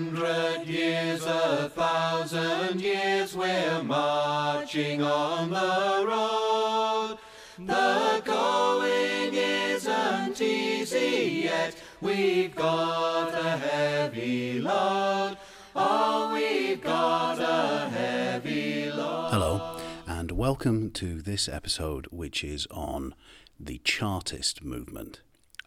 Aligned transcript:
hundred 0.00 0.66
years, 0.66 1.26
a 1.26 1.68
thousand 1.68 2.80
years, 2.80 3.36
we're 3.36 3.82
marching 3.82 5.02
on 5.02 5.50
the 5.50 6.06
road. 6.08 7.18
The 7.58 8.22
going 8.24 9.34
isn't 9.34 10.40
easy 10.40 11.42
yet, 11.44 11.76
we've 12.00 12.54
got 12.54 13.34
a 13.34 13.58
heavy 13.58 14.62
load. 14.62 15.36
Oh, 15.76 16.32
we've 16.32 16.82
got 16.82 17.38
a 17.38 17.90
heavy 17.90 18.90
load. 18.90 19.30
Hello, 19.32 19.80
and 20.06 20.32
welcome 20.32 20.90
to 20.92 21.20
this 21.20 21.46
episode, 21.46 22.06
which 22.10 22.42
is 22.42 22.66
on 22.70 23.14
the 23.58 23.82
Chartist 23.84 24.64
movement. 24.64 25.20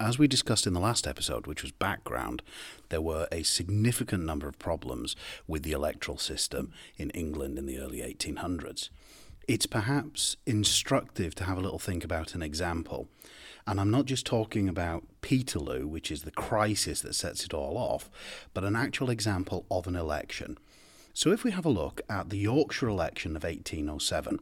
As 0.04 0.20
we 0.20 0.28
discussed 0.28 0.68
in 0.68 0.74
the 0.74 0.82
last 0.82 1.08
episode, 1.08 1.48
which 1.48 1.62
was 1.62 1.72
background, 1.72 2.42
there 2.90 3.00
were 3.00 3.26
a 3.32 3.42
significant 3.44 4.26
number 4.26 4.50
of 4.50 4.60
problems 4.60 5.16
with 5.48 5.64
the 5.64 5.72
electoral 5.72 6.18
system 6.18 6.74
in 6.98 7.10
England 7.12 7.58
in 7.58 7.68
the 7.68 7.80
early 7.80 8.00
1800s. 8.00 8.90
It's 9.48 9.66
perhaps 9.66 10.36
instructive 10.46 11.36
to 11.36 11.46
have 11.46 11.58
a 11.58 11.62
little 11.62 11.80
think 11.80 12.04
about 12.04 12.36
an 12.36 12.44
example. 12.44 13.08
And 13.66 13.80
I'm 13.80 13.92
not 13.92 14.04
just 14.04 14.26
talking 14.26 14.68
about 14.68 15.06
Peterloo, 15.22 15.88
which 15.88 16.12
is 16.12 16.24
the 16.24 16.32
crisis 16.32 17.00
that 17.00 17.16
sets 17.16 17.46
it 17.46 17.54
all 17.54 17.78
off, 17.78 18.10
but 18.54 18.66
an 18.66 18.76
actual 18.76 19.10
example 19.10 19.66
of 19.72 19.88
an 19.88 19.96
election. 19.96 20.58
So 21.14 21.32
if 21.32 21.46
we 21.46 21.52
have 21.52 21.66
a 21.66 21.70
look 21.70 22.02
at 22.10 22.30
the 22.30 22.38
Yorkshire 22.38 22.90
election 22.90 23.38
of 23.38 23.46
1807, 23.46 24.42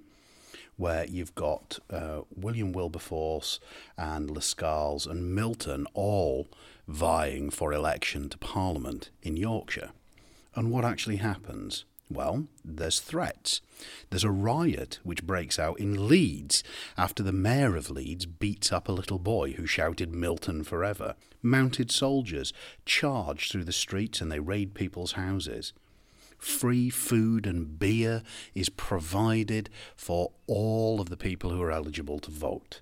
where 0.78 1.06
you've 1.06 1.36
got 1.36 1.80
uh, 1.90 2.22
William 2.36 2.72
Wilberforce 2.72 3.60
and 3.98 4.30
Lascelles 4.32 5.06
and 5.06 5.36
Milton 5.36 5.86
all 5.94 6.48
vying 6.88 7.50
for 7.50 7.74
election 7.74 8.30
to 8.30 8.38
Parliament 8.38 9.10
in 9.22 9.38
Yorkshire. 9.38 9.92
And 10.56 10.72
what 10.72 10.84
actually 10.84 11.18
happens? 11.18 11.86
Well, 12.10 12.48
there's 12.66 13.00
threats. 13.00 13.62
There's 14.10 14.26
a 14.26 14.32
riot 14.32 15.00
which 15.04 15.26
breaks 15.26 15.58
out 15.58 15.80
in 15.80 16.10
Leeds 16.10 16.62
after 16.98 17.24
the 17.24 17.32
mayor 17.32 17.78
of 17.78 17.90
Leeds 17.90 18.26
beats 18.26 18.74
up 18.74 18.90
a 18.90 18.94
little 18.94 19.20
boy 19.20 19.54
who 19.54 19.66
shouted 19.66 20.14
Milton 20.14 20.66
forever. 20.66 21.16
Mounted 21.42 21.90
soldiers 21.90 22.52
charge 22.86 23.50
through 23.50 23.64
the 23.64 23.72
streets 23.72 24.20
and 24.20 24.30
they 24.30 24.40
raid 24.40 24.74
people's 24.74 25.14
houses 25.14 25.72
free 26.42 26.90
food 26.90 27.46
and 27.46 27.80
beer 27.80 28.24
is 28.56 28.70
provided 28.70 29.70
for 29.96 30.32
all 30.48 31.00
of 31.00 31.08
the 31.10 31.16
people 31.16 31.52
who 31.52 31.62
are 31.62 31.72
eligible 31.72 32.20
to 32.20 32.32
vote. 32.32 32.82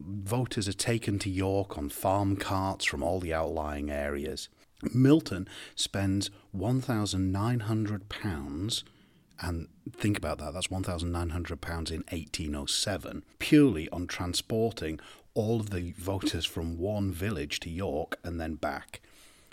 Voters 0.00 0.68
are 0.68 0.74
taken 0.74 1.18
to 1.20 1.30
York 1.30 1.78
on 1.78 1.88
farm 1.88 2.36
carts 2.36 2.84
from 2.84 3.02
all 3.02 3.18
the 3.20 3.32
outlying 3.32 3.90
areas. 3.90 4.50
Milton 4.92 5.48
spends 5.74 6.28
£1,900 6.54 8.82
and 9.40 9.68
think 9.92 10.18
about 10.18 10.38
that, 10.38 10.54
that's 10.54 10.68
£1,900 10.68 11.90
in 11.90 12.04
1807, 12.10 13.24
purely 13.38 13.88
on 13.90 14.06
transporting 14.06 14.98
all 15.34 15.60
of 15.60 15.70
the 15.70 15.92
voters 15.92 16.44
from 16.44 16.78
one 16.78 17.12
village 17.12 17.60
to 17.60 17.70
York 17.70 18.18
and 18.24 18.40
then 18.40 18.54
back. 18.54 19.00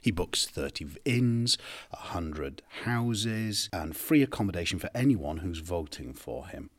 He 0.04 0.12
books 0.12 0.46
30 0.46 0.98
inns, 1.06 1.58
100 1.92 2.62
houses, 2.84 3.70
and 3.72 3.96
free 3.96 4.22
accommodation 4.22 4.78
for 4.78 4.90
anyone 4.94 5.38
who's 5.38 5.60
voting 5.60 6.14
for 6.14 6.48
him. 6.48 6.70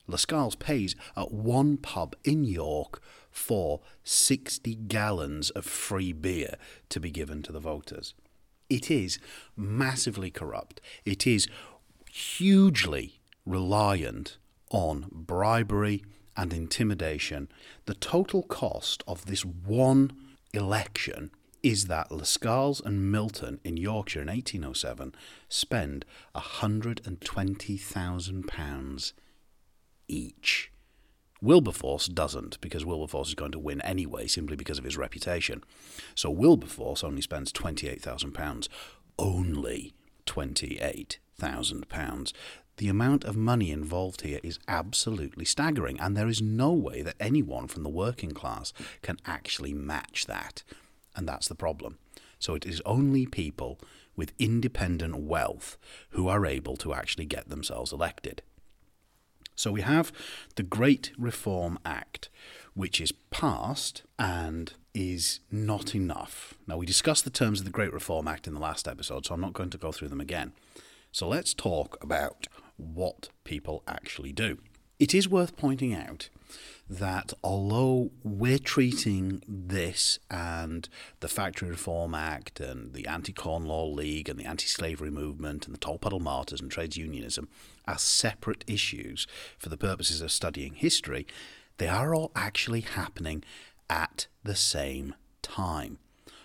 Lascelles 0.07 0.57
pays 0.57 0.97
at 1.15 1.31
one 1.31 1.77
pub 1.77 2.17
in 2.25 2.45
York 2.45 3.03
for 3.31 3.83
60 4.03 4.75
gallons 4.75 5.51
of 5.51 5.67
free 5.67 6.15
beer 6.15 6.55
to 6.89 6.99
be 6.99 7.11
given 7.11 7.43
to 7.43 7.53
the 7.53 7.61
voters. 7.61 8.15
It 8.71 8.91
is 8.91 9.19
massively 9.55 10.31
corrupt. 10.31 10.81
It 11.05 11.27
is 11.27 11.49
hugely 12.11 13.21
reliant 13.45 14.39
on 14.71 15.07
bribery 15.11 16.05
and 16.37 16.53
intimidation. 16.53 17.49
The 17.87 17.95
total 17.95 18.43
cost 18.43 19.03
of 19.07 19.25
this 19.27 19.45
one 19.45 20.13
election 20.53 21.31
is 21.63 21.87
that 21.87 22.11
Lascelles 22.11 22.81
and 22.81 23.13
Milton 23.13 23.61
in 23.63 23.77
Yorkshire 23.77 24.23
in 24.23 24.29
1807 24.29 25.15
spend 25.49 26.05
£120,000 26.35 29.13
each. 30.09 30.73
Wilberforce 31.41 32.07
doesn't, 32.07 32.61
because 32.61 32.85
Wilberforce 32.85 33.29
is 33.29 33.35
going 33.35 33.53
to 33.53 33.59
win 33.59 33.81
anyway, 33.83 34.29
simply 34.29 34.57
because 34.57 34.79
of 34.79 34.85
his 34.85 34.97
reputation. 34.97 35.65
So 36.15 36.31
Wilberforce 36.31 37.03
only 37.03 37.21
spends 37.21 37.53
£28,000. 37.53 38.69
Only 39.19 39.93
£28,000 41.43 42.33
the 42.79 42.89
amount 42.89 43.25
of 43.25 43.37
money 43.37 43.71
involved 43.71 44.23
here 44.23 44.41
is 44.43 44.59
absolutely 44.67 45.45
staggering, 45.45 46.01
and 46.01 46.17
there 46.17 46.29
is 46.29 46.41
no 46.41 46.73
way 46.73 47.03
that 47.03 47.17
anyone 47.21 47.69
from 47.69 47.83
the 47.83 47.89
working 47.89 48.33
class 48.33 48.73
can 49.03 49.19
actually 49.27 49.75
match 49.75 50.27
that. 50.27 50.63
And 51.15 51.29
that's 51.29 51.49
the 51.49 51.55
problem. 51.55 51.99
So 52.39 52.55
it 52.55 52.65
is 52.65 52.81
only 52.87 53.27
people 53.27 53.79
with 54.17 54.33
independent 54.39 55.19
wealth 55.19 55.77
who 56.11 56.29
are 56.29 56.47
able 56.47 56.77
to 56.79 56.95
actually 56.95 57.27
get 57.27 57.49
themselves 57.49 57.93
elected. 57.93 58.43
So 59.55 59.71
we 59.71 59.83
have 59.83 60.11
the 60.57 60.63
Great 60.63 61.13
Reform 61.19 61.79
Act, 61.85 62.31
which 62.75 63.01
is 63.01 63.13
passed 63.31 64.03
and 64.19 64.73
is 64.95 65.41
not 65.51 65.95
enough. 65.95 66.55
Now, 66.67 66.79
we 66.79 66.87
discussed 66.87 67.25
the 67.25 67.31
terms 67.31 67.61
of 67.61 67.67
the 67.67 67.71
Great 67.71 67.93
Reform 67.93 68.27
Act 68.27 68.47
in 68.47 68.55
the 68.55 68.61
last 68.61 68.89
episode, 68.89 69.27
so 69.27 69.35
I'm 69.35 69.41
not 69.41 69.53
going 69.53 69.71
to 69.71 69.79
go 69.79 69.93
through 69.93 70.09
them 70.09 70.21
again. 70.21 70.53
So 71.13 71.29
let's 71.29 71.53
talk 71.53 72.03
about 72.03 72.49
what 72.79 73.29
people 73.45 73.83
actually 73.87 74.33
do. 74.33 74.59
It 74.99 75.15
is 75.15 75.29
worth 75.29 75.57
pointing 75.59 75.93
out 75.95 76.31
that 76.89 77.35
although 77.45 78.13
we're 78.23 78.59
treating 78.59 79.43
this 79.47 80.19
and 80.31 80.89
the 81.21 81.29
Factory 81.29 81.69
Reform 81.69 82.15
Act 82.15 82.61
and 82.61 82.95
the 82.95 83.07
Anti 83.07 83.35
Corn 83.35 83.67
Law 83.67 83.85
League 83.85 84.31
and 84.31 84.39
the 84.39 84.47
anti 84.47 84.67
slavery 84.67 85.11
movement 85.11 85.67
and 85.67 85.75
the 85.75 85.79
Tolpuddle 85.79 86.21
Martyrs 86.21 86.63
and 86.63 86.71
trades 86.71 86.97
unionism 86.97 87.49
as 87.87 88.01
separate 88.01 88.65
issues 88.67 89.27
for 89.59 89.69
the 89.69 89.77
purposes 89.77 90.23
of 90.23 90.33
studying 90.33 90.75
history, 90.75 91.27
they 91.77 91.89
are 91.89 92.15
all 92.15 92.33
actually 92.35 92.81
happening 92.81 93.45
at 93.91 94.29
the 94.45 94.57
same 94.57 95.15
time. 95.43 95.99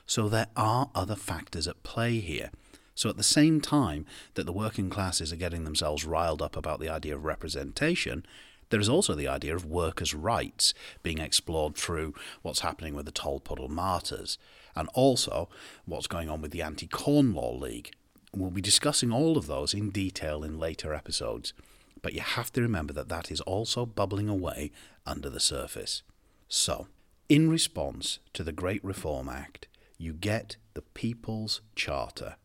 So 0.06 0.28
there 0.28 0.48
are 0.58 0.90
other 0.94 1.16
factors 1.16 1.70
at 1.70 1.84
play 1.84 2.20
here. 2.20 2.50
So 2.98 3.10
at 3.10 3.18
the 3.18 3.24
same 3.24 3.62
time 3.62 4.08
that 4.34 4.48
the 4.48 4.52
working 4.52 4.90
classes 4.90 5.32
are 5.32 5.36
getting 5.36 5.66
themselves 5.66 6.04
riled 6.04 6.42
up 6.42 6.58
about 6.58 6.80
the 6.80 6.90
idea 6.90 7.14
of 7.14 7.26
representation, 7.26 8.26
there 8.70 8.80
is 8.80 8.90
also 8.90 9.14
the 9.14 9.28
idea 9.28 9.56
of 9.56 9.66
workers' 9.66 10.16
rights 10.16 10.74
being 11.04 11.20
explored 11.20 11.76
through 11.76 12.16
what's 12.42 12.62
happening 12.62 12.96
with 12.96 13.06
the 13.06 13.12
Tolpuddle 13.12 13.70
Martyrs, 13.70 14.40
and 14.76 14.90
also 14.96 15.48
what's 15.86 16.08
going 16.08 16.28
on 16.28 16.42
with 16.42 16.50
the 16.50 16.64
Anti 16.64 16.88
Corn 16.88 17.36
Law 17.36 17.54
League. 17.54 17.92
We'll 18.36 18.50
be 18.50 18.62
discussing 18.62 19.12
all 19.12 19.38
of 19.38 19.46
those 19.46 19.76
in 19.76 19.92
detail 19.92 20.44
in 20.44 20.58
later 20.58 20.92
episodes, 20.92 21.54
but 22.02 22.14
you 22.14 22.22
have 22.22 22.52
to 22.54 22.62
remember 22.64 22.94
that 22.94 23.10
that 23.10 23.30
is 23.30 23.42
also 23.42 23.86
bubbling 23.86 24.28
away 24.28 24.72
under 25.06 25.30
the 25.30 25.40
surface. 25.40 26.02
So, 26.50 26.88
in 27.30 27.48
response 27.48 28.18
to 28.34 28.44
the 28.44 28.52
Great 28.52 28.84
Reform 28.84 29.30
Act, 29.30 29.68
you 30.00 30.14
get 30.14 30.58
the 30.74 30.82
People's 30.82 31.62
Charter, 31.76 32.38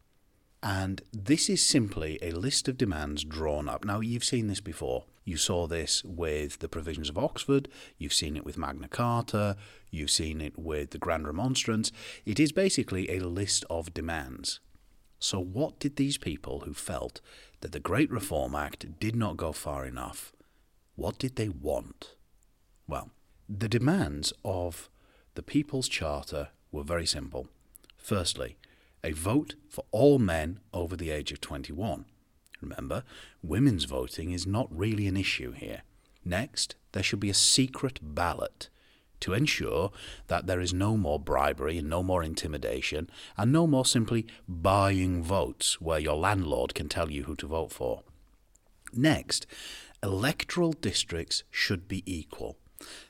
and 0.62 1.02
this 1.12 1.48
is 1.48 1.64
simply 1.64 2.18
a 2.22 2.30
list 2.30 2.68
of 2.68 2.78
demands 2.78 3.24
drawn 3.24 3.68
up. 3.68 3.84
Now, 3.84 4.00
you've 4.00 4.24
seen 4.24 4.46
this 4.46 4.60
before. 4.60 5.04
You 5.24 5.36
saw 5.36 5.66
this 5.66 6.04
with 6.04 6.60
the 6.60 6.68
provisions 6.68 7.08
of 7.08 7.18
Oxford, 7.18 7.68
you've 7.98 8.12
seen 8.12 8.36
it 8.36 8.44
with 8.44 8.59
Magna 8.59 8.88
Carta, 8.88 9.56
you've 9.91 10.10
seen 10.10 10.41
it 10.41 10.59
with 10.59 10.91
the 10.91 10.98
Grand 10.98 11.26
Remonstrance. 11.26 11.92
It 12.24 12.41
is 12.41 12.53
basically 12.53 13.10
a 13.10 13.20
list 13.20 13.64
of 13.70 13.94
demands. 13.94 14.60
So, 15.18 15.38
what 15.38 15.78
did 15.78 15.97
these 15.97 16.18
people 16.18 16.60
who 16.60 16.74
felt 16.74 17.20
that 17.60 17.70
the 17.70 17.80
Great 17.80 18.10
Reform 18.10 18.56
Act 18.56 18.98
did 18.98 19.15
not 19.15 19.36
go 19.36 19.53
far 19.53 19.86
enough, 19.86 20.32
what 20.97 21.18
did 21.18 21.36
they 21.36 21.48
want? 21.48 22.16
Well, 22.88 23.10
the 23.48 23.68
demands 23.68 24.32
of 24.44 24.91
the 25.34 25.42
People's 25.42 25.88
Charter 25.88 26.48
were 26.72 26.82
very 26.82 27.06
simple. 27.06 27.47
Firstly, 27.97 28.56
a 29.04 29.13
vote 29.13 29.54
for 29.69 29.84
all 29.91 30.19
men 30.19 30.60
over 30.72 30.97
the 30.97 31.10
age 31.10 31.33
of 31.33 31.41
21. 31.41 32.04
Remember, 32.60 33.03
women's 33.43 33.84
voting 33.84 34.31
is 34.31 34.47
not 34.47 34.69
really 34.71 35.09
an 35.09 35.16
issue 35.16 35.53
here. 35.53 35.83
Next, 36.25 36.77
there 36.93 37.03
should 37.03 37.21
be 37.21 37.31
a 37.31 37.34
secret 37.34 37.99
ballot 38.03 38.69
to 39.21 39.33
ensure 39.33 39.91
that 40.27 40.47
there 40.47 40.60
is 40.60 40.75
no 40.75 40.97
more 40.97 41.19
bribery 41.19 41.78
and 41.78 41.89
no 41.89 42.03
more 42.03 42.22
intimidation 42.22 43.09
and 43.37 43.53
no 43.53 43.66
more 43.66 43.84
simply 43.84 44.27
buying 44.49 45.22
votes 45.22 45.81
where 45.81 45.99
your 45.99 46.16
landlord 46.16 46.75
can 46.75 46.89
tell 46.89 47.10
you 47.10 47.25
who 47.25 47.37
to 47.37 47.47
vote 47.47 47.72
for. 47.72 48.03
Next, 48.93 49.47
electoral 50.03 50.72
districts 50.72 51.45
should 51.51 51.89
be 51.89 52.03
equal. 52.04 52.59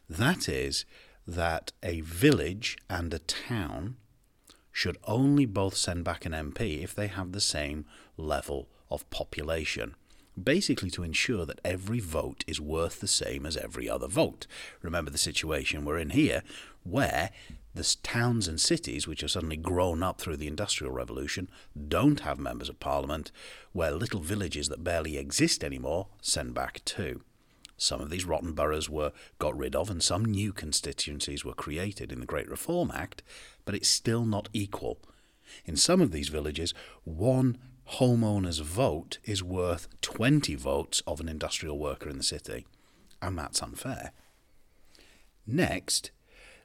That 0.09 0.49
is, 0.49 0.85
that 1.27 1.73
a 1.83 2.01
village 2.01 2.77
and 2.91 3.13
a 3.15 3.19
town 3.19 3.97
should 4.73 4.97
only 5.05 5.47
both 5.47 5.77
send 5.77 6.05
back 6.05 6.25
an 6.25 6.33
MP 6.33 6.83
if 6.83 6.95
they 6.95 7.07
have 7.07 7.33
the 7.33 7.41
same 7.41 7.85
level 8.17 8.69
of 8.91 9.09
population. 9.11 9.95
Basically, 10.43 10.91
to 10.91 11.03
ensure 11.03 11.45
that 11.45 11.61
every 11.63 12.01
vote 12.01 12.43
is 12.47 12.61
worth 12.61 13.01
the 13.01 13.09
same 13.09 13.45
as 13.45 13.57
every 13.57 13.89
other 13.89 14.09
vote. 14.09 14.47
Remember 14.81 15.11
the 15.11 15.19
situation 15.19 15.85
we're 15.85 15.99
in 15.99 16.11
here, 16.11 16.43
where 16.85 17.31
the 17.75 17.97
towns 18.03 18.49
and 18.49 18.61
cities, 18.61 19.07
which 19.07 19.21
have 19.21 19.31
suddenly 19.31 19.57
grown 19.57 20.03
up 20.03 20.21
through 20.21 20.39
the 20.39 20.47
Industrial 20.47 20.93
Revolution, 20.93 21.51
don't 21.89 22.21
have 22.21 22.39
members 22.39 22.71
of 22.71 22.81
parliament, 22.81 23.31
where 23.73 23.91
little 23.93 24.21
villages 24.21 24.69
that 24.69 24.85
barely 24.85 25.19
exist 25.19 25.63
anymore 25.63 26.09
send 26.23 26.55
back 26.55 26.83
two. 26.85 27.23
Some 27.77 28.01
of 28.01 28.11
these 28.11 28.25
rotten 28.25 28.53
boroughs 28.53 28.89
were 28.89 29.13
got 29.39 29.57
rid 29.57 29.75
of, 29.75 29.91
and 29.91 30.03
some 30.03 30.25
new 30.25 30.53
constituencies 30.53 31.45
were 31.45 31.55
created 31.55 32.13
in 32.13 32.21
the 32.21 32.27
Great 32.27 32.49
Reform 32.49 32.93
Act, 32.95 33.23
but 33.65 33.75
it's 33.75 33.89
still 33.89 34.25
not 34.25 34.49
equal. 34.53 34.99
In 35.65 35.77
some 35.77 36.01
of 36.01 36.13
these 36.13 36.29
villages, 36.29 36.75
one 37.05 37.59
homeowner's 37.95 38.61
vote 38.61 39.19
is 39.25 39.43
worth 39.43 39.89
20 40.01 40.55
votes 40.55 41.03
of 41.07 41.21
an 41.21 41.29
industrial 41.29 41.79
worker 41.79 42.09
in 42.09 42.17
the 42.17 42.23
city, 42.23 42.67
and 43.21 43.39
that's 43.39 43.63
unfair. 43.63 44.13
Next, 45.47 46.11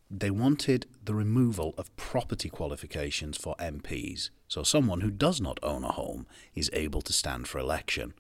they 0.10 0.32
wanted 0.32 0.86
the 1.04 1.16
removal 1.16 1.74
of 1.78 1.96
property 1.98 2.50
qualifications 2.50 3.38
for 3.38 3.56
MPs, 3.56 4.30
so 4.48 4.64
someone 4.64 5.02
who 5.02 5.12
does 5.12 5.42
not 5.42 5.60
own 5.62 5.84
a 5.84 5.92
home 5.92 6.26
is 6.56 6.70
able 6.74 7.02
to 7.02 7.14
stand 7.14 7.48
for 7.48 7.60
election. 7.60 8.14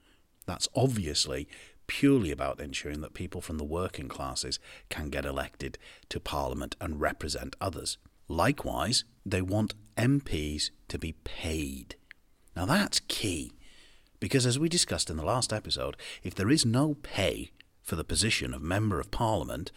That's 0.46 0.68
obviously 0.76 1.48
purely 1.88 2.32
about 2.32 2.60
ensuring 2.60 3.02
that 3.02 3.14
people 3.14 3.42
from 3.42 3.58
the 3.58 3.64
working 3.64 4.08
classes 4.08 4.60
can 4.90 5.10
get 5.10 5.26
elected 5.26 5.78
to 6.10 6.20
Parliament 6.20 6.76
and 6.80 7.02
represent 7.02 7.56
others. 7.60 7.98
Likewise, 8.28 9.06
they 9.26 9.42
want 9.42 9.74
MPs 9.96 10.70
to 10.90 11.00
be 11.00 11.14
paid. 11.24 11.96
Now 12.56 12.66
that's 12.66 13.00
key, 13.08 13.54
because 14.20 14.46
as 14.46 14.60
we 14.60 14.70
discussed 14.70 15.10
in 15.10 15.18
the 15.18 15.26
last 15.26 15.54
episode, 15.54 15.96
if 16.24 16.36
there 16.36 16.50
is 16.50 16.66
no 16.66 16.96
pay 16.96 17.52
for 17.82 17.96
the 17.96 18.04
position 18.04 18.54
of 18.54 18.62
Member 18.62 19.00
of 19.00 19.12
Parliament, 19.12 19.72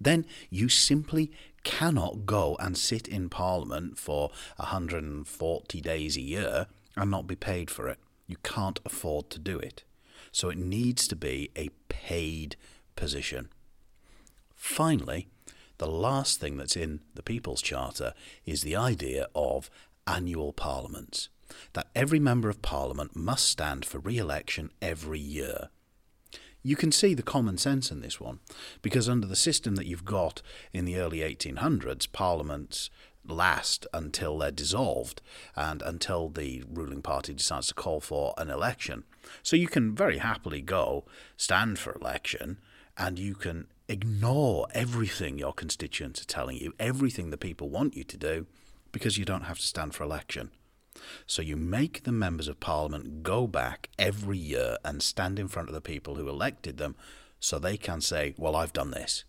then 0.00 0.26
you 0.50 0.68
simply 0.68 1.30
cannot 1.62 2.26
go 2.26 2.56
and 2.60 2.76
sit 2.76 3.08
in 3.08 3.30
Parliament 3.30 3.98
for 3.98 4.30
140 4.56 5.80
days 5.80 6.16
a 6.16 6.20
year 6.20 6.66
and 6.96 7.10
not 7.10 7.26
be 7.26 7.36
paid 7.36 7.70
for 7.70 7.88
it. 7.88 7.98
You 8.26 8.36
can't 8.42 8.80
afford 8.84 9.30
to 9.30 9.38
do 9.38 9.58
it. 9.58 9.84
So 10.34 10.50
it 10.50 10.58
needs 10.58 11.06
to 11.06 11.14
be 11.14 11.52
a 11.56 11.70
paid 11.88 12.56
position. 12.96 13.50
Finally, 14.56 15.28
the 15.78 15.86
last 15.86 16.40
thing 16.40 16.56
that's 16.56 16.76
in 16.76 17.02
the 17.14 17.22
People's 17.22 17.62
Charter 17.62 18.14
is 18.44 18.62
the 18.62 18.74
idea 18.74 19.28
of 19.36 19.70
annual 20.08 20.52
parliaments, 20.52 21.28
that 21.74 21.86
every 21.94 22.18
Member 22.18 22.48
of 22.48 22.62
Parliament 22.62 23.14
must 23.14 23.48
stand 23.48 23.84
for 23.84 24.00
re 24.00 24.18
election 24.18 24.72
every 24.82 25.20
year. 25.20 25.68
You 26.64 26.74
can 26.74 26.90
see 26.90 27.14
the 27.14 27.22
common 27.22 27.56
sense 27.56 27.92
in 27.92 28.00
this 28.00 28.20
one, 28.20 28.40
because 28.82 29.08
under 29.08 29.28
the 29.28 29.36
system 29.36 29.76
that 29.76 29.86
you've 29.86 30.04
got 30.04 30.42
in 30.72 30.84
the 30.84 30.96
early 30.96 31.18
1800s, 31.18 32.10
parliaments 32.10 32.90
last 33.26 33.86
until 33.92 34.38
they're 34.38 34.50
dissolved 34.50 35.20
and 35.56 35.82
until 35.82 36.28
the 36.28 36.64
ruling 36.70 37.02
party 37.02 37.34
decides 37.34 37.68
to 37.68 37.74
call 37.74 38.00
for 38.00 38.34
an 38.36 38.50
election. 38.50 39.04
So 39.42 39.56
you 39.56 39.68
can 39.68 39.94
very 39.94 40.18
happily 40.18 40.60
go 40.60 41.04
stand 41.36 41.78
for 41.78 41.94
election 41.94 42.58
and 42.96 43.18
you 43.18 43.34
can 43.34 43.66
ignore 43.88 44.66
everything 44.72 45.38
your 45.38 45.52
constituents 45.52 46.22
are 46.22 46.26
telling 46.26 46.56
you, 46.56 46.74
everything 46.78 47.30
the 47.30 47.36
people 47.36 47.68
want 47.68 47.96
you 47.96 48.04
to 48.04 48.16
do, 48.16 48.46
because 48.92 49.18
you 49.18 49.24
don't 49.24 49.42
have 49.42 49.58
to 49.58 49.66
stand 49.66 49.94
for 49.94 50.04
election. 50.04 50.50
So 51.26 51.42
you 51.42 51.56
make 51.56 52.04
the 52.04 52.12
members 52.12 52.48
of 52.48 52.60
parliament 52.60 53.22
go 53.22 53.46
back 53.46 53.90
every 53.98 54.38
year 54.38 54.76
and 54.84 55.02
stand 55.02 55.38
in 55.38 55.48
front 55.48 55.68
of 55.68 55.74
the 55.74 55.80
people 55.80 56.14
who 56.14 56.28
elected 56.28 56.78
them 56.78 56.94
so 57.40 57.58
they 57.58 57.76
can 57.76 58.00
say, 58.00 58.34
Well, 58.38 58.56
I've 58.56 58.72
done 58.72 58.92
this, 58.92 59.24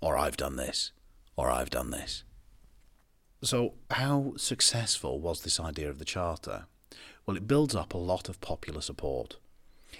or 0.00 0.18
I've 0.18 0.36
done 0.36 0.56
this, 0.56 0.90
or 1.36 1.50
I've 1.50 1.70
done 1.70 1.90
this. 1.90 2.24
So, 3.44 3.74
how 3.90 4.32
successful 4.38 5.20
was 5.20 5.42
this 5.42 5.60
idea 5.60 5.90
of 5.90 5.98
the 5.98 6.06
Charter? 6.06 6.64
Well, 7.26 7.36
it 7.36 7.46
builds 7.46 7.74
up 7.74 7.92
a 7.92 7.98
lot 7.98 8.30
of 8.30 8.40
popular 8.40 8.80
support. 8.80 9.36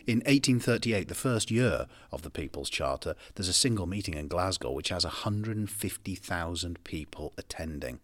In 0.06 0.20
1838, 0.20 1.08
the 1.08 1.14
first 1.14 1.50
year 1.50 1.86
of 2.10 2.22
the 2.22 2.30
People's 2.30 2.70
Charter, 2.70 3.14
there's 3.34 3.48
a 3.48 3.52
single 3.52 3.86
meeting 3.86 4.14
in 4.14 4.28
Glasgow 4.28 4.72
which 4.72 4.88
has 4.88 5.04
150,000 5.04 6.84
people 6.84 7.34
attending. 7.36 8.00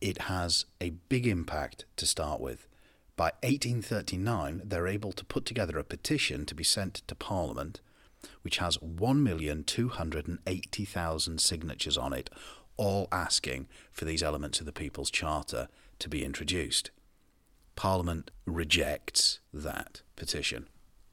It 0.00 0.22
has 0.22 0.64
a 0.80 0.94
big 1.10 1.26
impact 1.26 1.84
to 1.96 2.06
start 2.06 2.40
with. 2.40 2.66
By 3.14 3.32
1839, 3.42 4.62
they're 4.64 4.86
able 4.86 5.12
to 5.12 5.24
put 5.26 5.44
together 5.44 5.78
a 5.78 5.84
petition 5.84 6.46
to 6.46 6.54
be 6.54 6.64
sent 6.64 7.02
to 7.08 7.14
Parliament, 7.14 7.82
which 8.40 8.56
has 8.56 8.78
1,280,000 8.78 11.40
signatures 11.40 11.98
on 11.98 12.14
it, 12.14 12.30
all 12.78 13.08
asking 13.12 13.68
for 13.92 14.06
these 14.06 14.22
elements 14.22 14.60
of 14.60 14.66
the 14.66 14.72
People's 14.72 15.10
Charter 15.10 15.68
to 15.98 16.08
be 16.08 16.24
introduced. 16.24 16.90
Parliament 17.76 18.30
rejects 18.46 19.40
that 19.52 20.00
petition. 20.16 20.68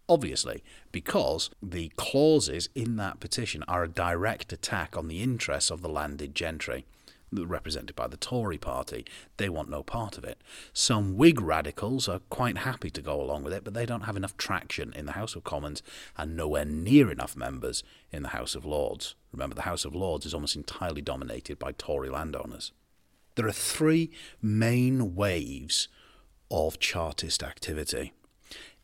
Obviously, 0.07 0.63
because 0.91 1.49
the 1.61 1.91
clauses 1.97 2.69
in 2.75 2.95
that 2.95 3.19
petition 3.19 3.63
are 3.67 3.83
a 3.83 3.89
direct 3.89 4.53
attack 4.53 4.95
on 4.95 5.07
the 5.07 5.21
interests 5.21 5.71
of 5.71 5.81
the 5.81 5.89
landed 5.89 6.33
gentry 6.33 6.85
represented 7.43 7.95
by 7.95 8.07
the 8.07 8.17
Tory 8.17 8.57
party. 8.57 9.05
They 9.37 9.49
want 9.49 9.69
no 9.69 9.83
part 9.83 10.17
of 10.17 10.23
it. 10.23 10.41
Some 10.71 11.17
Whig 11.17 11.41
radicals 11.41 12.07
are 12.07 12.19
quite 12.29 12.59
happy 12.59 12.89
to 12.91 13.01
go 13.01 13.21
along 13.21 13.43
with 13.43 13.53
it, 13.53 13.63
but 13.63 13.73
they 13.73 13.85
don't 13.85 14.01
have 14.01 14.15
enough 14.15 14.37
traction 14.37 14.93
in 14.93 15.05
the 15.05 15.13
House 15.13 15.35
of 15.35 15.43
Commons 15.43 15.83
and 16.15 16.37
nowhere 16.37 16.65
near 16.65 17.11
enough 17.11 17.35
members 17.35 17.83
in 18.11 18.23
the 18.23 18.29
House 18.29 18.55
of 18.55 18.65
Lords. 18.65 19.15
Remember, 19.33 19.55
the 19.55 19.63
House 19.63 19.83
of 19.83 19.95
Lords 19.95 20.25
is 20.25 20.33
almost 20.33 20.55
entirely 20.55 21.01
dominated 21.01 21.59
by 21.59 21.71
Tory 21.73 22.09
landowners. 22.09 22.71
There 23.35 23.47
are 23.47 23.51
three 23.51 24.11
main 24.41 25.15
waves 25.15 25.89
of 26.49 26.79
Chartist 26.79 27.43
activity. 27.43 28.13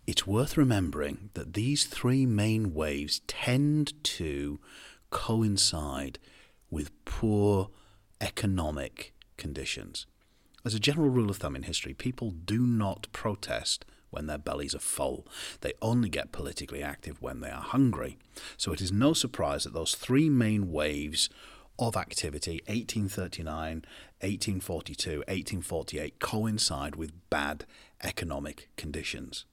It's 0.07 0.27
worth 0.27 0.57
remembering 0.57 1.29
that 1.35 1.53
these 1.53 1.85
three 1.85 2.25
main 2.25 2.73
waves 2.73 3.21
tend 3.27 4.03
to 4.03 4.59
coincide 5.09 6.17
with 6.69 6.89
poor 7.05 7.69
economic 8.21 9.13
conditions. 9.35 10.05
As 10.63 10.75
a 10.75 10.79
general 10.79 11.09
rule 11.09 11.29
of 11.31 11.37
thumb 11.37 11.55
in 11.55 11.63
history, 11.63 11.93
people 11.93 12.31
do 12.31 12.59
not 12.65 13.07
protest 13.11 13.83
when 14.11 14.27
their 14.27 14.37
bellies 14.37 14.75
are 14.75 14.79
full. 14.79 15.25
They 15.61 15.73
only 15.81 16.09
get 16.09 16.31
politically 16.31 16.83
active 16.83 17.21
when 17.21 17.39
they 17.39 17.49
are 17.49 17.61
hungry. 17.61 18.19
So 18.57 18.71
it 18.71 18.81
is 18.81 18.91
no 18.91 19.13
surprise 19.13 19.63
that 19.63 19.73
those 19.73 19.95
three 19.95 20.29
main 20.29 20.71
waves 20.71 21.29
of 21.79 21.97
activity 21.97 22.61
1839, 22.67 23.85
1842, 24.19 25.09
1848 25.19 26.19
coincide 26.19 26.95
with 26.95 27.11
bad 27.29 27.65
economic 28.03 28.69
conditions. 28.77 29.45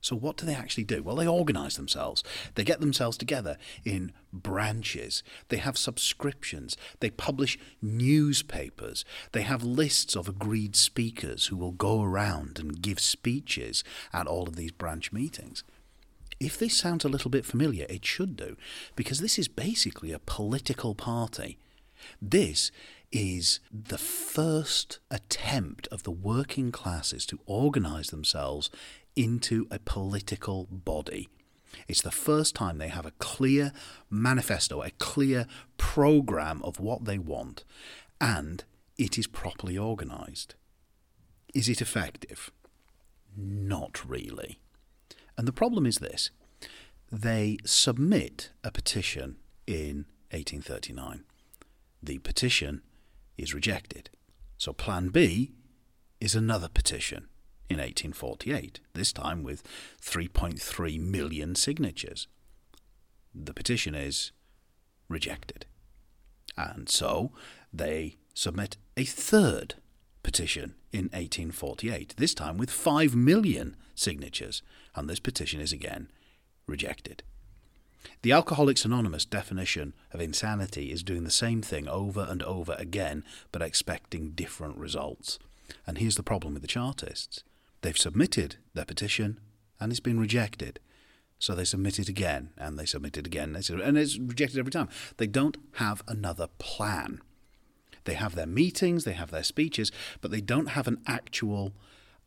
So, 0.00 0.16
what 0.16 0.36
do 0.36 0.46
they 0.46 0.54
actually 0.54 0.84
do? 0.84 1.02
Well, 1.02 1.16
they 1.16 1.26
organize 1.26 1.76
themselves. 1.76 2.24
They 2.54 2.64
get 2.64 2.80
themselves 2.80 3.18
together 3.18 3.56
in 3.84 4.12
branches. 4.32 5.22
They 5.48 5.58
have 5.58 5.76
subscriptions. 5.76 6.76
They 7.00 7.10
publish 7.10 7.58
newspapers. 7.82 9.04
They 9.32 9.42
have 9.42 9.62
lists 9.62 10.16
of 10.16 10.28
agreed 10.28 10.74
speakers 10.76 11.46
who 11.46 11.56
will 11.56 11.72
go 11.72 12.02
around 12.02 12.58
and 12.58 12.80
give 12.80 13.00
speeches 13.00 13.84
at 14.12 14.26
all 14.26 14.48
of 14.48 14.56
these 14.56 14.72
branch 14.72 15.12
meetings. 15.12 15.64
If 16.38 16.58
this 16.58 16.74
sounds 16.76 17.04
a 17.04 17.08
little 17.08 17.30
bit 17.30 17.44
familiar, 17.44 17.84
it 17.90 18.06
should 18.06 18.34
do, 18.36 18.56
because 18.96 19.20
this 19.20 19.38
is 19.38 19.48
basically 19.48 20.12
a 20.12 20.18
political 20.18 20.94
party. 20.94 21.58
This 22.22 22.70
is 23.12 23.60
the 23.70 23.98
first 23.98 25.00
attempt 25.10 25.88
of 25.88 26.04
the 26.04 26.10
working 26.10 26.70
classes 26.72 27.26
to 27.26 27.40
organize 27.44 28.08
themselves 28.08 28.70
into 29.16 29.66
a 29.70 29.78
political 29.78 30.66
body. 30.70 31.28
It's 31.88 32.02
the 32.02 32.10
first 32.10 32.54
time 32.54 32.78
they 32.78 32.88
have 32.88 33.06
a 33.06 33.12
clear 33.12 33.72
manifesto, 34.08 34.82
a 34.82 34.90
clear 34.90 35.46
program 35.76 36.60
of 36.62 36.80
what 36.80 37.04
they 37.04 37.18
want, 37.18 37.64
and 38.20 38.64
it 38.98 39.18
is 39.18 39.26
properly 39.26 39.78
organised. 39.78 40.54
Is 41.54 41.68
it 41.68 41.80
effective? 41.80 42.50
Not 43.36 44.08
really. 44.08 44.58
And 45.36 45.46
the 45.46 45.52
problem 45.52 45.86
is 45.86 45.98
this 45.98 46.30
they 47.10 47.56
submit 47.64 48.50
a 48.62 48.70
petition 48.70 49.36
in 49.66 50.06
1839. 50.30 51.24
The 52.02 52.18
petition 52.18 52.82
is 53.36 53.54
rejected. 53.54 54.10
So, 54.58 54.72
Plan 54.72 55.08
B 55.08 55.52
is 56.20 56.34
another 56.34 56.68
petition 56.68 57.28
in 57.70 57.76
1848, 57.76 58.80
this 58.94 59.12
time 59.12 59.42
with 59.42 59.62
3.3 60.02 61.00
million 61.00 61.54
signatures. 61.54 62.26
the 63.32 63.54
petition 63.54 63.94
is 63.94 64.32
rejected. 65.08 65.64
And 66.56 66.88
so 66.88 67.30
they 67.72 68.16
submit 68.34 68.76
a 68.96 69.04
third 69.04 69.74
petition 70.24 70.74
in 70.92 71.04
1848, 71.12 72.14
this 72.16 72.34
time 72.34 72.58
with 72.58 72.70
5 72.70 73.14
million 73.14 73.76
signatures, 73.94 74.62
and 74.96 75.08
this 75.08 75.20
petition 75.20 75.60
is 75.60 75.72
again 75.72 76.10
rejected. 76.66 77.22
The 78.22 78.32
Alcoholics 78.32 78.84
Anonymous 78.84 79.24
definition 79.24 79.94
of 80.12 80.20
insanity 80.20 80.90
is 80.90 81.02
doing 81.04 81.22
the 81.24 81.30
same 81.30 81.62
thing 81.62 81.86
over 81.86 82.26
and 82.28 82.42
over 82.42 82.74
again, 82.78 83.24
but 83.52 83.62
expecting 83.62 84.30
different 84.32 84.76
results. 84.76 85.38
And 85.86 85.98
here's 85.98 86.16
the 86.16 86.22
problem 86.24 86.54
with 86.54 86.62
the 86.62 86.68
Chartists 86.68 87.44
they've 87.82 87.98
submitted 87.98 88.56
their 88.74 88.84
petition 88.84 89.40
and 89.78 89.90
it's 89.90 90.00
been 90.00 90.20
rejected. 90.20 90.80
So 91.38 91.54
they 91.54 91.64
submit 91.64 91.98
it 91.98 92.08
again 92.08 92.50
and 92.58 92.78
they 92.78 92.84
submit 92.84 93.16
it 93.16 93.26
again 93.26 93.56
and 93.56 93.98
it's 93.98 94.18
rejected 94.18 94.58
every 94.58 94.72
time. 94.72 94.88
They 95.16 95.26
don't 95.26 95.56
have 95.74 96.02
another 96.06 96.48
plan. 96.58 97.22
They 98.04 98.14
have 98.14 98.34
their 98.34 98.46
meetings, 98.46 99.04
they 99.04 99.12
have 99.12 99.30
their 99.30 99.42
speeches, 99.42 99.90
but 100.20 100.30
they 100.30 100.40
don't 100.40 100.70
have 100.70 100.86
an 100.86 101.00
actual 101.06 101.72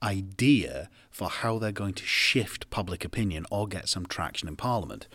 idea 0.01 0.89
for 1.09 1.29
how 1.29 1.57
they're 1.57 1.71
going 1.71 1.93
to 1.93 2.05
shift 2.05 2.69
public 2.69 3.05
opinion 3.05 3.45
or 3.49 3.67
get 3.67 3.87
some 3.87 4.05
traction 4.05 4.47
in 4.47 4.55
Parliament. 4.55 5.07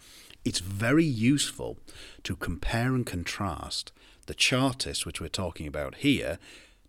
It's 0.45 0.61
very 0.61 1.05
useful 1.05 1.79
to 2.23 2.37
compare 2.37 2.95
and 2.95 3.05
contrast 3.05 3.93
the 4.27 4.35
Chartists, 4.35 5.05
which 5.05 5.21
we're 5.21 5.29
talking 5.29 5.67
about 5.67 5.97
here, 5.97 6.39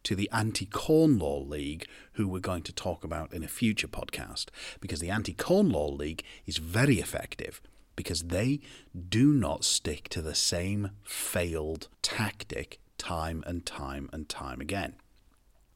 to 0.03 0.15
the 0.15 0.29
Anti 0.31 0.65
Corn 0.65 1.19
Law 1.19 1.39
League, 1.39 1.87
who 2.13 2.27
we're 2.27 2.39
going 2.39 2.63
to 2.63 2.73
talk 2.73 3.03
about 3.03 3.33
in 3.33 3.43
a 3.43 3.47
future 3.47 3.87
podcast, 3.87 4.47
because 4.79 4.99
the 4.99 5.09
Anti 5.09 5.33
Corn 5.33 5.69
Law 5.69 5.89
League 5.89 6.23
is 6.45 6.57
very 6.57 6.99
effective 6.99 7.61
because 7.95 8.23
they 8.23 8.61
do 9.09 9.33
not 9.33 9.65
stick 9.65 10.07
to 10.07 10.21
the 10.21 10.33
same 10.33 10.91
failed 11.03 11.89
tactic 12.01 12.79
time 12.97 13.43
and 13.45 13.65
time 13.65 14.09
and 14.13 14.29
time 14.29 14.61
again. 14.61 14.93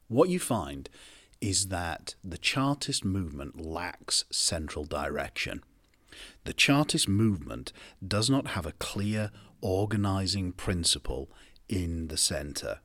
What 0.08 0.30
you 0.30 0.38
find 0.38 0.88
is 1.40 1.68
that 1.68 2.14
the 2.24 2.38
Chartist 2.38 3.04
movement 3.04 3.66
lacks 3.66 4.24
central 4.30 4.84
direction. 4.84 5.62
The 6.44 6.54
Chartist 6.54 7.08
movement 7.08 7.72
does 8.06 8.30
not 8.30 8.48
have 8.48 8.64
a 8.64 8.72
clear 8.72 9.30
organising 9.60 10.52
principle 10.52 11.30
in 11.68 12.08
the 12.08 12.16
centre. 12.16 12.78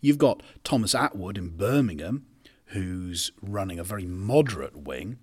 You've 0.00 0.18
got 0.18 0.42
Thomas 0.64 0.94
Attwood 0.94 1.38
in 1.38 1.56
Birmingham, 1.56 2.26
who's 2.66 3.32
running 3.40 3.78
a 3.78 3.84
very 3.84 4.06
moderate 4.06 4.76
wing, 4.76 5.18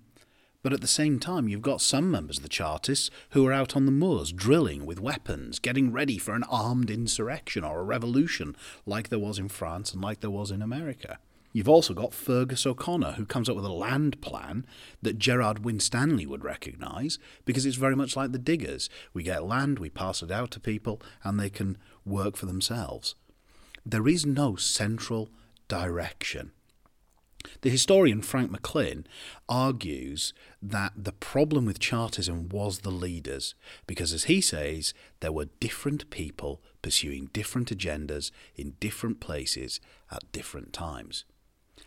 but 0.61 0.73
at 0.73 0.81
the 0.81 0.87
same 0.87 1.19
time, 1.19 1.47
you've 1.47 1.61
got 1.61 1.81
some 1.81 2.11
members 2.11 2.37
of 2.37 2.43
the 2.43 2.49
Chartists 2.49 3.09
who 3.29 3.47
are 3.47 3.53
out 3.53 3.75
on 3.75 3.85
the 3.85 3.91
moors 3.91 4.33
drilling 4.33 4.85
with 4.85 4.99
weapons, 4.99 5.57
getting 5.57 5.91
ready 5.91 6.17
for 6.17 6.33
an 6.33 6.43
armed 6.43 6.91
insurrection 6.91 7.63
or 7.63 7.79
a 7.79 7.83
revolution 7.83 8.55
like 8.85 9.07
there 9.07 9.19
was 9.19 9.39
in 9.39 9.47
France 9.47 9.93
and 9.93 10.01
like 10.01 10.19
there 10.19 10.29
was 10.29 10.51
in 10.51 10.61
America. 10.61 11.17
You've 11.53 11.69
also 11.69 11.93
got 11.93 12.11
Feargus 12.11 12.67
O'Connor, 12.67 13.13
who 13.13 13.25
comes 13.25 13.49
up 13.49 13.55
with 13.55 13.65
a 13.65 13.71
land 13.71 14.21
plan 14.21 14.65
that 15.01 15.17
Gerard 15.17 15.65
Winstanley 15.65 16.27
would 16.27 16.43
recognise 16.43 17.17
because 17.45 17.65
it's 17.65 17.77
very 17.77 17.95
much 17.95 18.15
like 18.15 18.33
the 18.33 18.37
diggers. 18.37 18.89
We 19.13 19.23
get 19.23 19.45
land, 19.45 19.79
we 19.79 19.89
pass 19.89 20.21
it 20.21 20.29
out 20.29 20.51
to 20.51 20.59
people, 20.59 21.01
and 21.23 21.39
they 21.39 21.49
can 21.49 21.77
work 22.05 22.35
for 22.35 22.45
themselves. 22.45 23.15
There 23.89 24.07
is 24.07 24.23
no 24.23 24.55
central 24.55 25.29
direction. 25.67 26.51
The 27.61 27.71
historian 27.71 28.21
Frank 28.21 28.51
McLynn 28.51 29.05
argues 29.47 30.31
that 30.61 30.91
the 30.95 31.13
problem 31.13 31.65
with 31.65 31.79
Chartism 31.79 32.49
was 32.49 32.79
the 32.79 32.91
leaders, 32.91 33.55
because 33.87 34.13
as 34.13 34.25
he 34.25 34.41
says, 34.41 34.93
there 35.21 35.31
were 35.31 35.45
different 35.59 36.07
people 36.11 36.61
pursuing 36.83 37.31
different 37.33 37.75
agendas 37.75 38.29
in 38.55 38.75
different 38.79 39.19
places 39.19 39.79
at 40.11 40.31
different 40.31 40.71
times. 40.71 41.25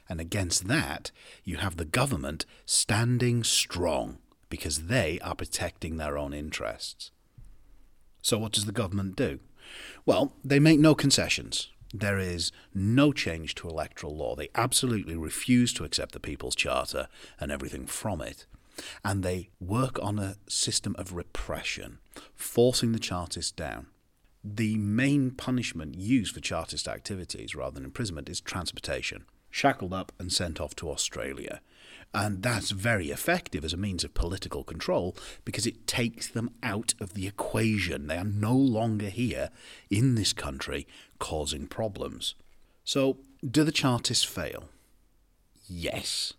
And 0.09 0.21
against 0.21 0.67
that, 0.67 1.13
you 1.45 1.59
have 1.59 1.77
the 1.77 1.85
government 1.85 2.47
standing 2.67 3.45
strong 3.45 4.19
because 4.49 4.87
they 4.87 5.21
are 5.21 5.37
protecting 5.37 5.99
their 5.99 6.19
own 6.19 6.35
interests. 6.35 7.13
So, 8.23 8.39
what 8.39 8.53
does 8.53 8.65
the 8.65 8.73
government 8.73 9.15
do? 9.15 9.39
Well, 10.05 10.33
they 10.45 10.59
make 10.59 10.81
no 10.81 10.97
concessions. 10.97 11.69
There 11.93 12.19
is 12.19 12.53
no 12.75 13.13
change 13.13 13.55
to 13.57 13.69
electoral 13.69 14.17
law. 14.17 14.35
They 14.35 14.49
absolutely 14.55 15.17
refuse 15.17 15.73
to 15.75 15.85
accept 15.85 16.13
the 16.13 16.21
People's 16.21 16.55
Charter 16.55 17.09
and 17.39 17.53
everything 17.53 17.87
from 17.87 18.21
it. 18.21 18.47
And 19.05 19.23
they 19.23 19.51
work 19.61 19.99
on 20.03 20.19
a 20.19 20.37
system 20.49 20.97
of 20.99 21.13
repression, 21.13 21.99
forcing 22.35 22.93
the 22.93 22.99
Chartists 22.99 23.53
down. 23.53 23.89
The 24.43 24.77
main 24.79 25.31
punishment 25.33 25.95
used 25.95 26.35
for 26.35 26.41
Chartist 26.41 26.89
activities 26.89 27.55
rather 27.55 27.75
than 27.75 27.85
imprisonment 27.85 28.29
is 28.29 28.41
transportation, 28.41 29.27
shackled 29.51 29.93
up 29.93 30.13
and 30.19 30.33
sent 30.33 30.61
off 30.61 30.75
to 30.77 30.91
Australia. 30.91 31.61
And 32.14 32.42
that's 32.42 32.71
very 32.71 33.11
effective 33.11 33.64
as 33.64 33.73
a 33.73 33.78
means 33.78 34.04
of 34.04 34.12
political 34.12 34.64
control 34.64 35.16
because 35.45 35.66
it 35.66 35.87
takes 35.87 36.28
them 36.28 36.50
out 36.62 36.92
of 37.00 37.14
the 37.14 37.26
equation. 37.26 38.07
They 38.07 38.19
are 38.19 38.25
no 38.25 38.54
longer 38.54 39.09
here 39.09 39.49
in 39.90 40.14
this 40.14 40.33
country 40.33 40.87
causing 41.19 41.66
problems. 41.66 42.35
So, 42.85 43.19
do 43.49 43.64
the 43.64 43.73
Chartists 43.73 44.25
fail? 44.25 44.69
Yes. 45.66 46.35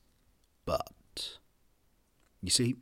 But, 0.65 1.37
you 2.41 2.49
see, 2.49 2.75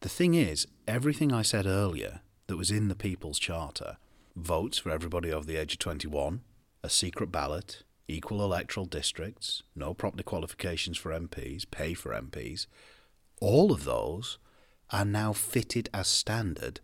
the 0.00 0.08
thing 0.08 0.34
is, 0.34 0.66
everything 0.86 1.32
I 1.32 1.42
said 1.42 1.66
earlier 1.66 2.20
that 2.46 2.56
was 2.56 2.70
in 2.70 2.88
the 2.88 2.94
People's 2.94 3.38
Charter 3.38 3.96
votes 4.36 4.78
for 4.78 4.90
everybody 4.90 5.32
over 5.32 5.44
the 5.44 5.56
age 5.56 5.72
of 5.72 5.78
21, 5.80 6.42
a 6.84 6.88
secret 6.90 7.32
ballot, 7.32 7.82
equal 8.08 8.42
electoral 8.42 8.86
districts, 8.86 9.62
no 9.76 9.94
property 9.94 10.24
qualifications 10.24 10.96
for 10.96 11.10
MPs, 11.10 11.70
pay 11.70 11.94
for 11.94 12.12
MPs, 12.12 12.66
all 13.40 13.70
of 13.70 13.84
those 13.84 14.38
are 14.90 15.04
now 15.04 15.32
fitted 15.32 15.88
as 15.92 16.08
standard 16.08 16.80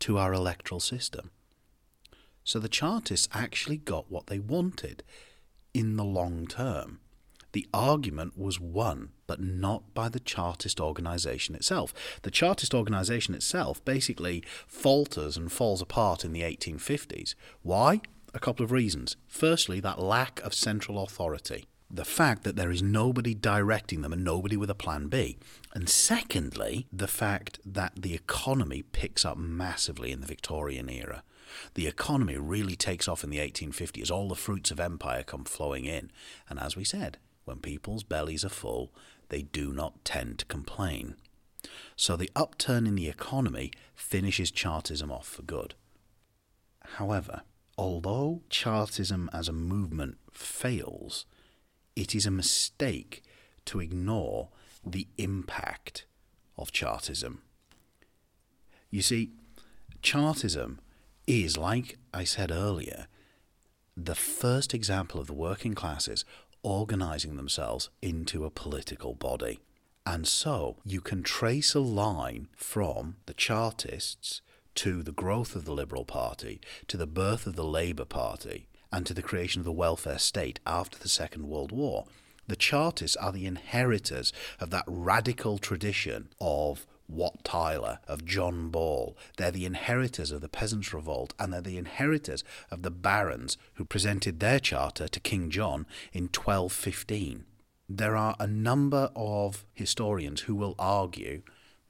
to 0.00 0.18
our 0.18 0.32
electoral 0.32 0.80
system. 0.80 1.30
So 2.44 2.58
the 2.58 2.68
Chartists 2.68 3.28
actually 3.32 3.78
got 3.78 4.10
what 4.10 4.26
they 4.26 4.38
wanted 4.38 5.02
in 5.74 5.96
the 5.96 6.04
long 6.04 6.46
term. 6.46 7.00
The 7.52 7.66
argument 7.72 8.38
was 8.38 8.60
won, 8.60 9.10
but 9.26 9.40
not 9.40 9.94
by 9.94 10.08
the 10.08 10.20
Chartist 10.20 10.80
organisation 10.80 11.54
itself. 11.54 11.94
The 12.22 12.30
Chartist 12.30 12.74
organisation 12.74 13.34
itself 13.34 13.82
basically 13.84 14.44
falters 14.66 15.36
and 15.36 15.50
falls 15.50 15.80
apart 15.80 16.24
in 16.24 16.32
the 16.32 16.42
1850s. 16.42 17.34
Why? 17.62 18.02
A 18.34 18.38
couple 18.38 18.64
of 18.64 18.72
reasons. 18.72 19.16
Firstly, 19.26 19.80
that 19.80 20.00
lack 20.00 20.40
of 20.40 20.54
central 20.54 21.02
authority. 21.02 21.66
The 21.90 22.04
fact 22.04 22.44
that 22.44 22.56
there 22.56 22.70
is 22.70 22.82
nobody 22.82 23.34
directing 23.34 24.02
them 24.02 24.12
and 24.12 24.22
nobody 24.22 24.56
with 24.56 24.68
a 24.68 24.74
plan 24.74 25.08
B. 25.08 25.38
And 25.72 25.88
secondly, 25.88 26.86
the 26.92 27.08
fact 27.08 27.60
that 27.64 27.92
the 27.96 28.14
economy 28.14 28.82
picks 28.82 29.24
up 29.24 29.38
massively 29.38 30.12
in 30.12 30.20
the 30.20 30.26
Victorian 30.26 30.90
era. 30.90 31.22
The 31.74 31.86
economy 31.86 32.36
really 32.36 32.76
takes 32.76 33.08
off 33.08 33.24
in 33.24 33.30
the 33.30 33.38
1850s. 33.38 34.10
All 34.10 34.28
the 34.28 34.34
fruits 34.34 34.70
of 34.70 34.78
empire 34.78 35.22
come 35.22 35.44
flowing 35.44 35.86
in. 35.86 36.10
And 36.48 36.58
as 36.58 36.76
we 36.76 36.84
said, 36.84 37.16
when 37.46 37.58
people's 37.58 38.02
bellies 38.04 38.44
are 38.44 38.50
full, 38.50 38.92
they 39.30 39.42
do 39.42 39.72
not 39.72 40.04
tend 40.04 40.38
to 40.40 40.44
complain. 40.44 41.16
So 41.96 42.16
the 42.16 42.30
upturn 42.36 42.86
in 42.86 42.94
the 42.94 43.08
economy 43.08 43.72
finishes 43.94 44.50
Chartism 44.50 45.10
off 45.10 45.26
for 45.26 45.42
good. 45.42 45.74
However, 46.96 47.42
although 47.78 48.42
Chartism 48.50 49.30
as 49.32 49.48
a 49.48 49.52
movement 49.52 50.18
fails, 50.32 51.24
it 51.94 52.14
is 52.14 52.26
a 52.26 52.30
mistake 52.30 53.22
to 53.66 53.80
ignore 53.80 54.48
the 54.84 55.06
impact 55.16 56.04
of 56.58 56.72
Chartism. 56.72 57.42
You 58.90 59.02
see, 59.02 59.30
Chartism 60.02 60.80
is, 61.26 61.56
like 61.56 61.98
I 62.12 62.24
said 62.24 62.50
earlier, 62.50 63.06
the 63.96 64.14
first 64.14 64.74
example 64.74 65.20
of 65.20 65.26
the 65.26 65.34
working 65.34 65.74
classes 65.74 66.24
organising 66.62 67.36
themselves 67.36 67.90
into 68.02 68.44
a 68.44 68.50
political 68.50 69.14
body. 69.14 69.60
And 70.04 70.26
so 70.26 70.76
you 70.84 71.00
can 71.00 71.22
trace 71.22 71.74
a 71.74 71.80
line 71.80 72.48
from 72.56 73.16
the 73.26 73.34
Chartists 73.34 74.40
to 74.78 75.02
the 75.02 75.10
growth 75.10 75.56
of 75.56 75.64
the 75.64 75.72
Liberal 75.72 76.04
Party, 76.04 76.60
to 76.86 76.96
the 76.96 77.04
birth 77.04 77.48
of 77.48 77.56
the 77.56 77.64
Labour 77.64 78.04
Party, 78.04 78.68
and 78.92 79.04
to 79.06 79.12
the 79.12 79.22
creation 79.22 79.60
of 79.60 79.64
the 79.64 79.72
welfare 79.72 80.20
state 80.20 80.60
after 80.64 80.96
the 80.96 81.08
Second 81.08 81.48
World 81.48 81.72
War. 81.72 82.04
The 82.46 82.54
Chartists 82.54 83.16
are 83.16 83.32
the 83.32 83.44
inheritors 83.44 84.32
of 84.60 84.70
that 84.70 84.84
radical 84.86 85.58
tradition 85.58 86.28
of 86.40 86.86
Wat 87.08 87.42
Tyler, 87.42 87.98
of 88.06 88.24
John 88.24 88.68
Ball. 88.68 89.16
They're 89.36 89.50
the 89.50 89.66
inheritors 89.66 90.30
of 90.30 90.42
the 90.42 90.48
Peasants' 90.48 90.94
Revolt, 90.94 91.34
and 91.40 91.52
they're 91.52 91.60
the 91.60 91.76
inheritors 91.76 92.44
of 92.70 92.82
the 92.82 92.92
barons 92.92 93.58
who 93.74 93.84
presented 93.84 94.38
their 94.38 94.60
charter 94.60 95.08
to 95.08 95.18
King 95.18 95.50
John 95.50 95.86
in 96.12 96.28
1215. 96.28 97.46
There 97.88 98.14
are 98.14 98.36
a 98.38 98.46
number 98.46 99.10
of 99.16 99.64
historians 99.74 100.42
who 100.42 100.54
will 100.54 100.76
argue 100.78 101.42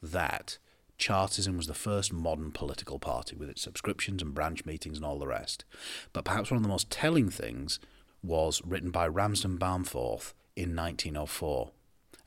that 0.02 0.56
Chartism 0.98 1.56
was 1.56 1.68
the 1.68 1.74
first 1.74 2.12
modern 2.12 2.50
political 2.50 2.98
party 2.98 3.36
with 3.36 3.48
its 3.48 3.62
subscriptions 3.62 4.20
and 4.20 4.34
branch 4.34 4.66
meetings 4.66 4.98
and 4.98 5.06
all 5.06 5.18
the 5.18 5.28
rest. 5.28 5.64
But 6.12 6.24
perhaps 6.24 6.50
one 6.50 6.56
of 6.56 6.62
the 6.62 6.68
most 6.68 6.90
telling 6.90 7.30
things 7.30 7.78
was 8.22 8.60
written 8.64 8.90
by 8.90 9.06
Ramsden 9.06 9.58
Balmforth 9.58 10.34
in 10.56 10.74
1904. 10.74 11.70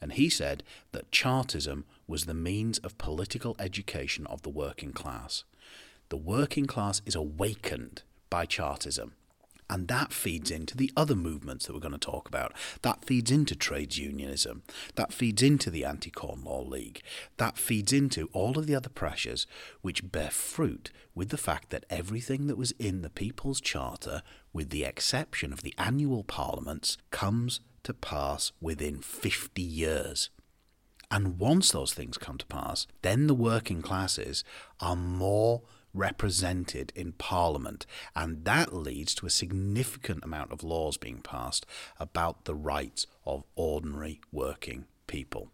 And 0.01 0.13
he 0.13 0.29
said 0.29 0.63
that 0.93 1.11
Chartism 1.11 1.85
was 2.07 2.25
the 2.25 2.33
means 2.33 2.79
of 2.79 2.97
political 2.97 3.55
education 3.59 4.25
of 4.27 4.41
the 4.41 4.49
working 4.49 4.93
class. 4.93 5.43
The 6.09 6.17
working 6.17 6.65
class 6.65 7.01
is 7.05 7.13
awakened 7.13 8.03
by 8.29 8.45
Chartism. 8.45 9.13
And 9.71 9.87
that 9.87 10.11
feeds 10.11 10.51
into 10.51 10.75
the 10.75 10.91
other 10.97 11.15
movements 11.15 11.65
that 11.65 11.73
we're 11.73 11.79
going 11.79 11.93
to 11.93 11.97
talk 11.97 12.27
about. 12.27 12.51
That 12.81 13.05
feeds 13.05 13.31
into 13.31 13.55
trades 13.55 13.97
unionism. 13.97 14.63
That 14.95 15.13
feeds 15.13 15.41
into 15.41 15.71
the 15.71 15.85
Anti 15.85 16.11
Corn 16.11 16.43
Law 16.43 16.61
League. 16.61 17.01
That 17.37 17.57
feeds 17.57 17.93
into 17.93 18.29
all 18.33 18.59
of 18.59 18.67
the 18.67 18.75
other 18.75 18.89
pressures 18.89 19.47
which 19.81 20.11
bear 20.11 20.29
fruit 20.29 20.91
with 21.15 21.29
the 21.29 21.37
fact 21.37 21.69
that 21.69 21.85
everything 21.89 22.47
that 22.47 22.57
was 22.57 22.71
in 22.71 23.01
the 23.01 23.09
People's 23.09 23.61
Charter, 23.61 24.23
with 24.51 24.71
the 24.71 24.83
exception 24.83 25.53
of 25.53 25.61
the 25.61 25.73
annual 25.77 26.25
parliaments, 26.25 26.97
comes 27.09 27.61
to 27.83 27.93
pass 27.93 28.51
within 28.59 28.99
50 28.99 29.61
years. 29.61 30.29
And 31.09 31.39
once 31.39 31.71
those 31.71 31.93
things 31.93 32.17
come 32.17 32.37
to 32.39 32.45
pass, 32.45 32.87
then 33.03 33.27
the 33.27 33.33
working 33.33 33.81
classes 33.81 34.43
are 34.81 34.97
more 34.97 35.61
represented 35.93 36.91
in 36.95 37.13
Parliament, 37.13 37.85
and 38.15 38.45
that 38.45 38.73
leads 38.73 39.13
to 39.15 39.25
a 39.25 39.29
significant 39.29 40.23
amount 40.23 40.51
of 40.51 40.63
laws 40.63 40.97
being 40.97 41.21
passed 41.21 41.65
about 41.99 42.45
the 42.45 42.55
rights 42.55 43.07
of 43.25 43.43
ordinary 43.55 44.21
working 44.31 44.85
people. 45.07 45.51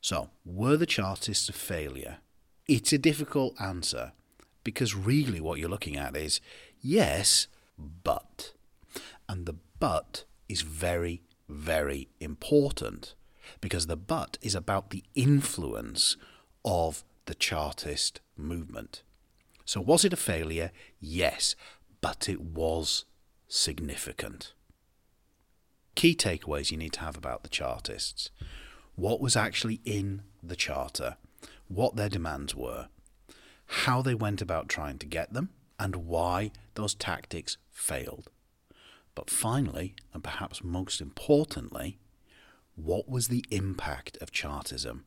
So, 0.00 0.30
were 0.44 0.76
the 0.76 0.86
Chartists 0.86 1.48
a 1.48 1.52
failure? 1.52 2.18
It's 2.66 2.92
a 2.92 2.98
difficult 2.98 3.60
answer 3.60 4.12
because 4.62 4.94
really 4.94 5.40
what 5.40 5.58
you're 5.58 5.68
looking 5.68 5.96
at 5.96 6.16
is 6.16 6.40
yes, 6.80 7.48
but. 7.78 8.52
And 9.28 9.46
the 9.46 9.56
but 9.80 10.24
is 10.48 10.62
very, 10.62 11.22
very 11.48 12.08
important 12.20 13.14
because 13.60 13.86
the 13.86 13.96
but 13.96 14.38
is 14.42 14.54
about 14.54 14.90
the 14.90 15.04
influence 15.14 16.16
of 16.64 17.04
the 17.26 17.34
Chartist 17.34 18.20
movement. 18.36 19.02
So, 19.68 19.82
was 19.82 20.02
it 20.02 20.14
a 20.14 20.16
failure? 20.16 20.70
Yes, 20.98 21.54
but 22.00 22.26
it 22.26 22.40
was 22.40 23.04
significant. 23.48 24.54
Key 25.94 26.14
takeaways 26.14 26.70
you 26.70 26.78
need 26.78 26.94
to 26.94 27.00
have 27.00 27.18
about 27.18 27.42
the 27.42 27.50
Chartists 27.50 28.30
what 28.96 29.20
was 29.20 29.36
actually 29.36 29.82
in 29.84 30.22
the 30.42 30.56
Charter, 30.56 31.18
what 31.68 31.96
their 31.96 32.08
demands 32.08 32.54
were, 32.54 32.88
how 33.84 34.00
they 34.00 34.14
went 34.14 34.40
about 34.40 34.70
trying 34.70 34.96
to 35.00 35.06
get 35.06 35.34
them, 35.34 35.50
and 35.78 35.96
why 35.96 36.50
those 36.72 36.94
tactics 36.94 37.58
failed. 37.70 38.30
But 39.14 39.28
finally, 39.28 39.94
and 40.14 40.24
perhaps 40.24 40.64
most 40.64 41.02
importantly, 41.02 41.98
what 42.74 43.06
was 43.06 43.28
the 43.28 43.44
impact 43.50 44.16
of 44.22 44.32
Chartism? 44.32 45.04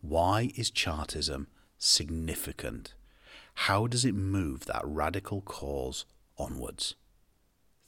Why 0.00 0.50
is 0.56 0.70
Chartism 0.70 1.48
significant? 1.76 2.94
How 3.62 3.88
does 3.88 4.04
it 4.04 4.14
move 4.14 4.66
that 4.66 4.82
radical 4.84 5.40
cause 5.40 6.04
onwards? 6.38 6.94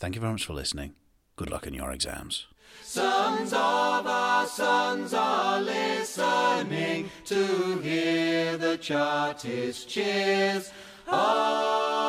Thank 0.01 0.17
you 0.17 0.21
very 0.21 0.33
much 0.33 0.45
for 0.45 0.53
listening. 0.53 0.95
Good 1.37 1.49
luck 1.49 1.65
in 1.65 1.75
your 1.75 1.93
exams. 1.93 2.49
Sons 2.83 3.53
of 3.53 4.05
our 4.07 4.47
sons 4.47 5.15
are 5.15 5.61
listening 5.63 7.09
to 7.27 7.79
hear 7.79 8.57
the 8.57 8.79
Chartist 8.79 9.89
cheers. 9.89 10.73
Oh, 11.07 12.09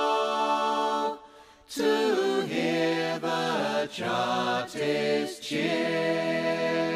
to 1.70 2.42
hear 2.48 3.20
the 3.20 3.88
Chartist 3.94 5.44
cheers. 5.44 6.91